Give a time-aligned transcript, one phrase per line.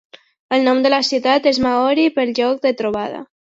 [0.55, 3.23] El nom de la ciutat és maori per "lloc de trobada".